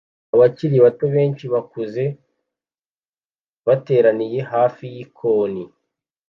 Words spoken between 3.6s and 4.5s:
bateraniye